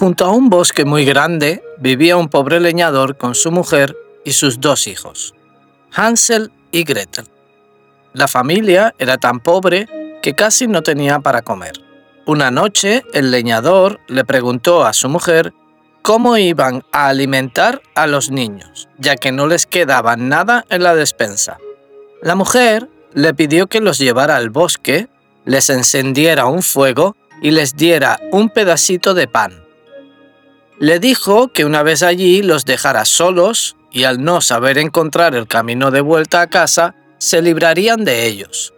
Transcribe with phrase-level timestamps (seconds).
[0.00, 4.58] Junto a un bosque muy grande vivía un pobre leñador con su mujer y sus
[4.58, 5.34] dos hijos,
[5.92, 7.26] Hansel y Gretel.
[8.14, 9.86] La familia era tan pobre
[10.22, 11.82] que casi no tenía para comer.
[12.24, 15.52] Una noche el leñador le preguntó a su mujer
[16.00, 20.94] cómo iban a alimentar a los niños, ya que no les quedaba nada en la
[20.94, 21.58] despensa.
[22.22, 25.08] La mujer le pidió que los llevara al bosque
[25.44, 29.69] les encendiera un fuego y les diera un pedacito de pan.
[30.80, 35.46] Le dijo que una vez allí los dejara solos y al no saber encontrar el
[35.46, 38.72] camino de vuelta a casa, se librarían de ellos.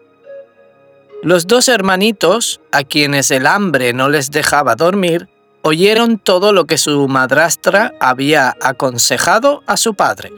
[1.23, 5.29] Los dos hermanitos, a quienes el hambre no les dejaba dormir,
[5.63, 10.33] oyeron todo lo que su madrastra había aconsejado a su padre.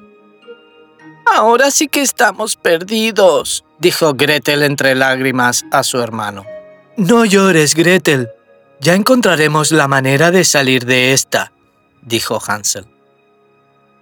[1.34, 6.44] Ahora sí que estamos perdidos, dijo Gretel entre lágrimas a su hermano.
[6.98, 8.28] No llores, Gretel.
[8.80, 11.52] Ya encontraremos la manera de salir de esta,
[12.04, 12.86] dijo Hansel.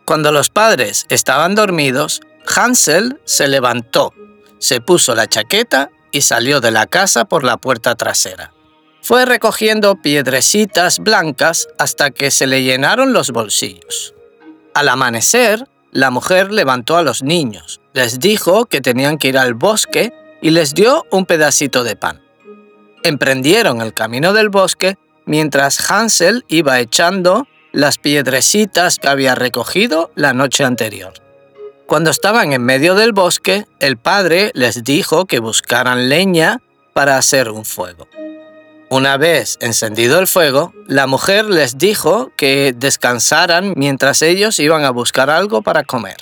[0.05, 2.21] Cuando los padres estaban dormidos,
[2.55, 4.13] Hansel se levantó,
[4.59, 8.53] se puso la chaqueta y salió de la casa por la puerta trasera.
[9.01, 14.15] Fue recogiendo piedrecitas blancas hasta que se le llenaron los bolsillos.
[14.75, 19.55] Al amanecer, la mujer levantó a los niños, les dijo que tenían que ir al
[19.55, 22.23] bosque y les dio un pedacito de pan.
[23.03, 30.33] Emprendieron el camino del bosque mientras Hansel iba echando las piedrecitas que había recogido la
[30.33, 31.15] noche anterior.
[31.87, 36.61] Cuando estaban en medio del bosque, el padre les dijo que buscaran leña
[36.93, 38.07] para hacer un fuego.
[38.89, 44.91] Una vez encendido el fuego, la mujer les dijo que descansaran mientras ellos iban a
[44.91, 46.17] buscar algo para comer.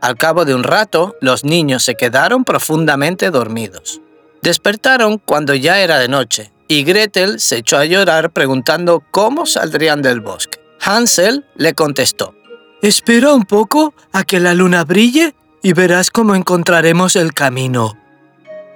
[0.00, 4.00] Al cabo de un rato, los niños se quedaron profundamente dormidos.
[4.42, 10.00] Despertaron cuando ya era de noche y Gretel se echó a llorar preguntando cómo saldrían
[10.00, 10.58] del bosque.
[10.80, 12.34] Hansel le contestó,
[12.80, 17.98] Espera un poco a que la luna brille y verás cómo encontraremos el camino.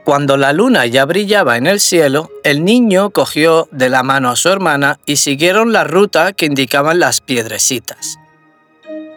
[0.04, 4.36] Cuando la luna ya brillaba en el cielo, el niño cogió de la mano a
[4.36, 8.18] su hermana y siguieron la ruta que indicaban las piedrecitas.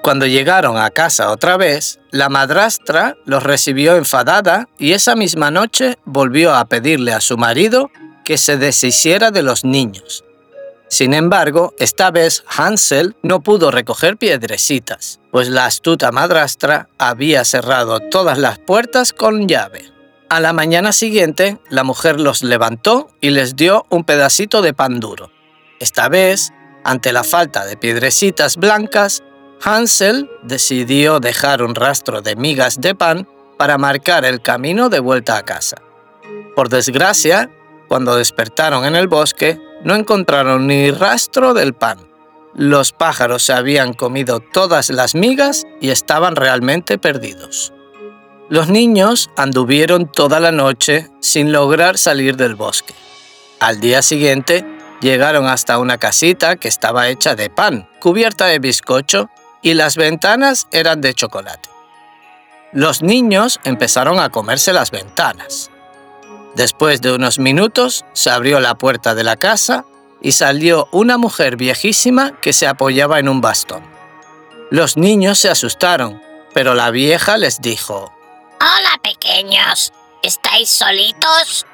[0.02, 5.98] Cuando llegaron a casa otra vez, la madrastra los recibió enfadada y esa misma noche
[6.06, 7.92] volvió a pedirle a su marido
[8.30, 10.24] que se deshiciera de los niños.
[10.88, 18.00] Sin embargo, esta vez Hansel no pudo recoger piedrecitas, pues la astuta madrastra había cerrado
[18.00, 19.92] todas las puertas con llave.
[20.30, 25.00] A la mañana siguiente, la mujer los levantó y les dio un pedacito de pan
[25.00, 25.32] duro.
[25.80, 26.54] Esta vez,
[26.84, 29.24] ante la falta de piedrecitas blancas,
[29.64, 35.36] Hansel decidió dejar un rastro de migas de pan para marcar el camino de vuelta
[35.36, 35.78] a casa.
[36.56, 37.50] Por desgracia,
[37.90, 42.00] cuando despertaron en el bosque, no encontraron ni rastro del pan.
[42.54, 47.74] Los pájaros se habían comido todas las migas y estaban realmente perdidos.
[48.48, 52.94] Los niños anduvieron toda la noche sin lograr salir del bosque.
[53.60, 54.66] Al día siguiente
[55.02, 59.30] llegaron hasta una casita que estaba hecha de pan, cubierta de bizcocho,
[59.62, 61.70] y las ventanas eran de chocolate.
[62.72, 65.72] Los niños empezaron a comerse las ventanas.
[66.56, 69.86] Después de unos minutos se abrió la puerta de la casa
[70.22, 73.84] y salió una mujer viejísima que se apoyaba en un bastón.
[74.72, 76.22] Los niños se asustaron,
[76.54, 78.14] pero la vieja les dijo,
[78.62, 81.66] Hola pequeños, ¿estáis solitos?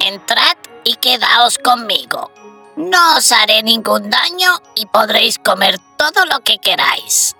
[0.00, 2.30] Entrad y quedaos conmigo.
[2.76, 7.36] No os haré ningún daño y podréis comer todo lo que queráis.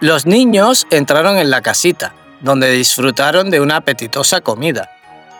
[0.00, 4.90] Los niños entraron en la casita, donde disfrutaron de una apetitosa comida.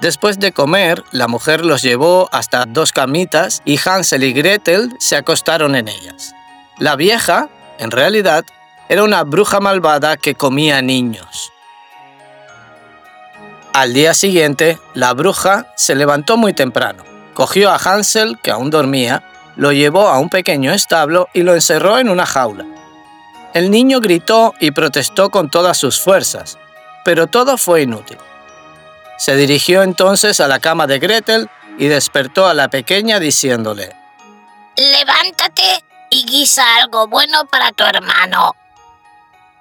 [0.01, 5.17] Después de comer, la mujer los llevó hasta dos camitas y Hansel y Gretel se
[5.17, 6.35] acostaron en ellas.
[6.79, 7.49] La vieja,
[7.79, 8.45] en realidad,
[8.89, 11.53] era una bruja malvada que comía niños.
[13.73, 17.03] Al día siguiente, la bruja se levantó muy temprano,
[17.35, 19.23] cogió a Hansel, que aún dormía,
[19.57, 22.67] lo llevó a un pequeño establo y lo encerró en una jaula.
[23.55, 26.59] El niño gritó y protestó con todas sus fuerzas,
[27.05, 28.19] pero todo fue inútil.
[29.17, 33.95] Se dirigió entonces a la cama de Gretel y despertó a la pequeña diciéndole,
[34.77, 38.55] Levántate y guisa algo bueno para tu hermano.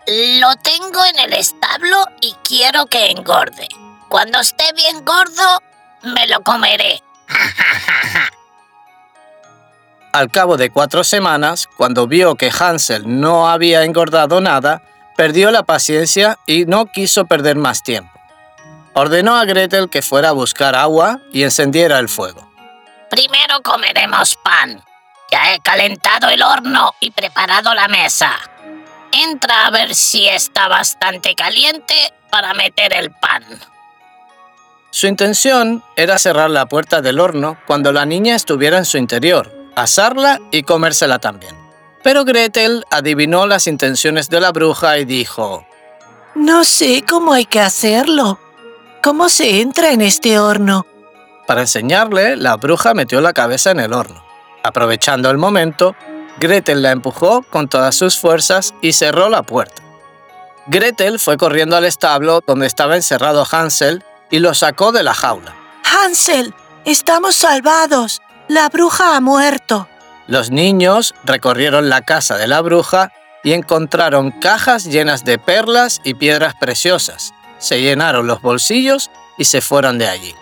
[0.07, 3.67] Lo tengo en el establo y quiero que engorde.
[4.09, 5.63] Cuando esté bien gordo,
[6.03, 7.01] me lo comeré.
[10.13, 14.81] Al cabo de cuatro semanas, cuando vio que Hansel no había engordado nada,
[15.17, 18.11] perdió la paciencia y no quiso perder más tiempo.
[18.97, 22.49] Ordenó a Gretel que fuera a buscar agua y encendiera el fuego.
[23.09, 24.81] Primero comeremos pan.
[25.29, 28.31] Ya he calentado el horno y preparado la mesa.
[29.11, 31.93] Entra a ver si está bastante caliente
[32.31, 33.43] para meter el pan.
[34.91, 39.53] Su intención era cerrar la puerta del horno cuando la niña estuviera en su interior,
[39.75, 41.53] asarla y comérsela también.
[42.01, 45.67] Pero Gretel adivinó las intenciones de la bruja y dijo,
[46.33, 48.39] No sé cómo hay que hacerlo.
[49.05, 50.83] ¿Cómo se entra en este horno?
[51.45, 54.25] Para enseñarle, la bruja metió la cabeza en el horno.
[54.63, 55.95] Aprovechando el momento,
[56.39, 59.83] Gretel la empujó con todas sus fuerzas y cerró la puerta.
[60.65, 65.55] Gretel fue corriendo al establo donde estaba encerrado Hansel y lo sacó de la jaula.
[65.83, 68.23] Hansel, estamos salvados.
[68.47, 69.87] La bruja ha muerto.
[70.25, 73.11] Los niños recorrieron la casa de la bruja
[73.43, 77.35] y encontraron cajas llenas de perlas y piedras preciosas.
[77.65, 79.09] Se llenaron los bolsillos
[79.39, 80.35] y se fueron de allí.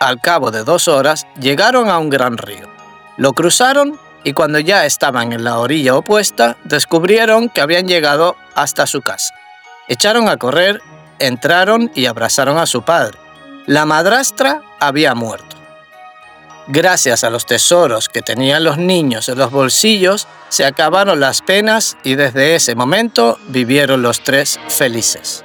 [0.00, 2.66] Al cabo de dos horas llegaron a un gran río.
[3.18, 8.86] Lo cruzaron y cuando ya estaban en la orilla opuesta, descubrieron que habían llegado hasta
[8.86, 9.34] su casa.
[9.86, 10.80] Echaron a correr,
[11.18, 13.18] entraron y abrazaron a su padre.
[13.66, 15.56] La madrastra había muerto.
[16.68, 21.98] Gracias a los tesoros que tenían los niños en los bolsillos, se acabaron las penas
[22.02, 25.44] y desde ese momento vivieron los tres felices.